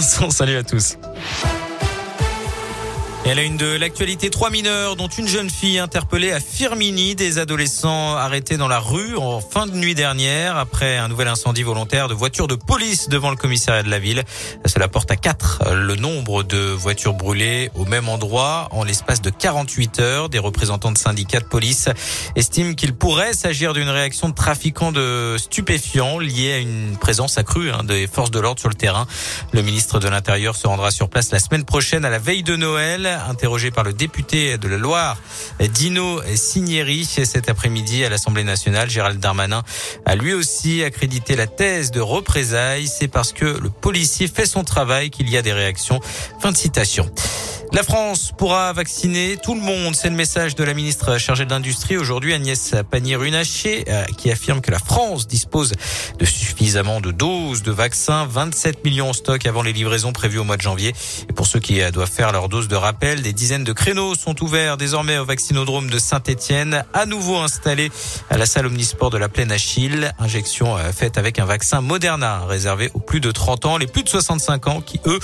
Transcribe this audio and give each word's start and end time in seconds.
Salut 0.00 0.56
à 0.56 0.62
tous. 0.62 0.96
Elle 3.26 3.38
a 3.38 3.42
une 3.42 3.56
de 3.56 3.78
l'actualité, 3.78 4.28
trois 4.28 4.50
mineurs, 4.50 4.96
dont 4.96 5.08
une 5.08 5.26
jeune 5.26 5.48
fille 5.48 5.78
interpellée 5.78 6.30
à 6.30 6.40
Firmini, 6.40 7.14
des 7.14 7.38
adolescents 7.38 8.16
arrêtés 8.16 8.58
dans 8.58 8.68
la 8.68 8.78
rue 8.78 9.16
en 9.16 9.40
fin 9.40 9.66
de 9.66 9.72
nuit 9.72 9.94
dernière 9.94 10.58
après 10.58 10.98
un 10.98 11.08
nouvel 11.08 11.28
incendie 11.28 11.62
volontaire 11.62 12.08
de 12.08 12.12
voitures 12.12 12.48
de 12.48 12.54
police 12.54 13.08
devant 13.08 13.30
le 13.30 13.36
commissariat 13.36 13.82
de 13.82 13.88
la 13.88 13.98
ville. 13.98 14.24
Cela 14.66 14.88
porte 14.88 15.10
à 15.10 15.16
quatre 15.16 15.62
le 15.72 15.96
nombre 15.96 16.42
de 16.42 16.58
voitures 16.58 17.14
brûlées 17.14 17.70
au 17.74 17.86
même 17.86 18.10
endroit 18.10 18.68
en 18.72 18.84
l'espace 18.84 19.22
de 19.22 19.30
48 19.30 20.00
heures. 20.00 20.28
Des 20.28 20.38
représentants 20.38 20.92
de 20.92 20.98
syndicats 20.98 21.40
de 21.40 21.46
police 21.46 21.88
estiment 22.36 22.74
qu'il 22.74 22.94
pourrait 22.94 23.32
s'agir 23.32 23.72
d'une 23.72 23.88
réaction 23.88 24.28
de 24.28 24.34
trafiquants 24.34 24.92
de 24.92 25.36
stupéfiants 25.38 26.18
liée 26.18 26.52
à 26.52 26.58
une 26.58 26.98
présence 26.98 27.38
accrue 27.38 27.70
hein, 27.70 27.84
des 27.84 28.06
forces 28.06 28.30
de 28.30 28.38
l'ordre 28.38 28.60
sur 28.60 28.68
le 28.68 28.74
terrain. 28.74 29.06
Le 29.52 29.62
ministre 29.62 29.98
de 29.98 30.08
l'Intérieur 30.08 30.56
se 30.56 30.66
rendra 30.66 30.90
sur 30.90 31.08
place 31.08 31.30
la 31.30 31.38
semaine 31.38 31.64
prochaine 31.64 32.04
à 32.04 32.10
la 32.10 32.18
veille 32.18 32.42
de 32.42 32.56
Noël 32.56 33.13
interrogé 33.28 33.70
par 33.70 33.84
le 33.84 33.92
député 33.92 34.58
de 34.58 34.68
la 34.68 34.78
Loire, 34.78 35.16
Dino 35.60 36.20
Signéry, 36.34 37.04
cet 37.04 37.48
après-midi 37.48 38.04
à 38.04 38.08
l'Assemblée 38.08 38.44
nationale. 38.44 38.90
Gérald 38.90 39.20
Darmanin 39.20 39.62
a 40.06 40.16
lui 40.16 40.34
aussi 40.34 40.82
accrédité 40.82 41.36
la 41.36 41.46
thèse 41.46 41.90
de 41.90 42.00
représailles. 42.00 42.88
C'est 42.88 43.08
parce 43.08 43.32
que 43.32 43.44
le 43.44 43.70
policier 43.70 44.28
fait 44.28 44.46
son 44.46 44.64
travail 44.64 45.10
qu'il 45.10 45.28
y 45.30 45.36
a 45.36 45.42
des 45.42 45.52
réactions. 45.52 46.00
Fin 46.40 46.52
de 46.52 46.56
citation. 46.56 47.10
La 47.74 47.82
France 47.82 48.32
pourra 48.38 48.72
vacciner 48.72 49.36
tout 49.42 49.54
le 49.54 49.60
monde. 49.60 49.96
C'est 49.96 50.08
le 50.08 50.14
message 50.14 50.54
de 50.54 50.62
la 50.62 50.74
ministre 50.74 51.18
chargée 51.18 51.44
de 51.44 51.50
l'Industrie 51.50 51.96
aujourd'hui, 51.96 52.32
Agnès 52.32 52.72
Pannier-Runacher, 52.88 53.86
euh, 53.88 54.04
qui 54.16 54.30
affirme 54.30 54.60
que 54.60 54.70
la 54.70 54.78
France 54.78 55.26
dispose 55.26 55.72
de 56.16 56.24
suffisamment 56.64 57.02
de 57.02 57.10
doses 57.10 57.62
de 57.62 57.70
vaccins, 57.70 58.24
27 58.24 58.86
millions 58.86 59.10
en 59.10 59.12
stock 59.12 59.44
avant 59.44 59.60
les 59.60 59.74
livraisons 59.74 60.12
prévues 60.12 60.38
au 60.38 60.44
mois 60.44 60.56
de 60.56 60.62
janvier. 60.62 60.94
Et 61.28 61.32
pour 61.34 61.46
ceux 61.46 61.60
qui 61.60 61.78
doivent 61.92 62.10
faire 62.10 62.32
leur 62.32 62.48
dose 62.48 62.68
de 62.68 62.74
rappel, 62.74 63.20
des 63.20 63.34
dizaines 63.34 63.64
de 63.64 63.72
créneaux 63.74 64.14
sont 64.14 64.42
ouverts 64.42 64.78
désormais 64.78 65.18
au 65.18 65.26
vaccinodrome 65.26 65.90
de 65.90 65.98
Saint-Etienne, 65.98 66.82
à 66.94 67.04
nouveau 67.04 67.36
installé 67.36 67.92
à 68.30 68.38
la 68.38 68.46
salle 68.46 68.64
Omnisport 68.64 69.10
de 69.10 69.18
la 69.18 69.28
Plaine 69.28 69.52
Achille. 69.52 70.10
Injection 70.18 70.78
euh, 70.78 70.90
faite 70.90 71.18
avec 71.18 71.38
un 71.38 71.44
vaccin 71.44 71.82
Moderna 71.82 72.46
réservé 72.46 72.90
aux 72.94 72.98
plus 72.98 73.20
de 73.20 73.30
30 73.30 73.66
ans, 73.66 73.76
les 73.76 73.86
plus 73.86 74.02
de 74.02 74.08
65 74.08 74.66
ans 74.68 74.80
qui, 74.80 75.02
eux, 75.04 75.18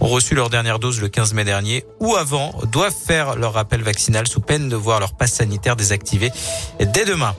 ont 0.00 0.08
reçu 0.08 0.34
leur 0.34 0.48
dernière 0.48 0.78
dose 0.78 1.02
le 1.02 1.08
15 1.08 1.34
mai 1.34 1.44
dernier 1.44 1.84
ou 2.00 2.16
avant 2.16 2.54
doivent 2.72 2.96
faire 3.06 3.36
leur 3.36 3.52
rappel 3.52 3.82
vaccinal 3.82 4.26
sous 4.26 4.40
peine 4.40 4.70
de 4.70 4.76
voir 4.76 4.98
leur 4.98 5.12
passe 5.12 5.34
sanitaire 5.34 5.76
désactivé 5.76 6.32
dès 6.80 7.04
demain. 7.04 7.34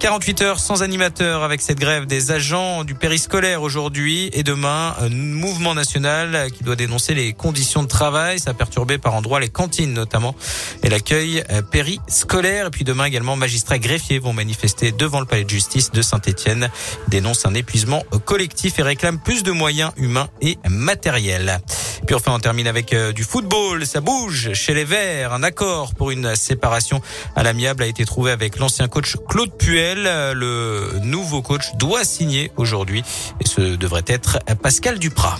48 0.00 0.42
heures 0.42 0.58
sans 0.58 0.82
animateur 0.82 1.42
avec 1.42 1.60
cette 1.60 1.78
grève 1.78 2.06
des 2.06 2.30
agents 2.30 2.84
du 2.84 2.94
périscolaire 3.02 3.62
aujourd'hui 3.62 4.30
et 4.32 4.44
demain 4.44 4.94
un 5.00 5.08
mouvement 5.08 5.74
national 5.74 6.52
qui 6.52 6.62
doit 6.62 6.76
dénoncer 6.76 7.14
les 7.14 7.32
conditions 7.32 7.82
de 7.82 7.88
travail. 7.88 8.38
Ça 8.38 8.50
a 8.50 8.54
perturbé 8.54 8.96
par 8.96 9.14
endroits 9.14 9.40
les 9.40 9.48
cantines 9.48 9.92
notamment 9.92 10.36
et 10.84 10.88
l'accueil 10.88 11.42
euh, 11.50 11.62
périscolaire. 11.62 12.68
Et 12.68 12.70
puis 12.70 12.84
demain 12.84 13.06
également 13.06 13.34
magistrats 13.34 13.80
greffiers 13.80 14.20
vont 14.20 14.32
manifester 14.32 14.92
devant 14.92 15.18
le 15.18 15.26
palais 15.26 15.42
de 15.42 15.50
justice 15.50 15.90
de 15.90 16.00
Saint-Etienne, 16.00 16.70
dénoncent 17.08 17.44
un 17.44 17.54
épuisement 17.54 18.04
collectif 18.24 18.78
et 18.78 18.82
réclament 18.82 19.18
plus 19.18 19.42
de 19.42 19.50
moyens 19.50 19.90
humains 19.96 20.28
et 20.40 20.56
matériels. 20.68 21.60
Puis 22.06 22.14
enfin, 22.14 22.32
on 22.34 22.38
termine 22.38 22.66
avec 22.66 22.92
euh, 22.92 23.12
du 23.12 23.24
football. 23.24 23.86
Ça 23.86 24.00
bouge 24.00 24.52
chez 24.54 24.74
les 24.74 24.84
Verts. 24.84 25.32
Un 25.32 25.42
accord 25.42 25.94
pour 25.94 26.10
une 26.10 26.34
séparation 26.34 27.00
à 27.36 27.42
l'amiable 27.42 27.82
a 27.82 27.86
été 27.86 28.04
trouvé 28.04 28.30
avec 28.30 28.58
l'ancien 28.58 28.88
coach 28.88 29.16
Claude 29.28 29.56
Puel. 29.56 30.06
Euh, 30.06 30.34
le 30.34 31.00
nouveau 31.00 31.42
coach 31.42 31.74
doit 31.78 32.04
signer 32.04 32.50
aujourd'hui 32.56 33.02
et 33.40 33.46
ce 33.46 33.76
devrait 33.76 34.04
être 34.06 34.38
Pascal 34.62 34.98
Duprat. 34.98 35.38